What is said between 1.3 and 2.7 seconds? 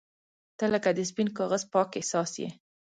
کاغذ پاک احساس یې.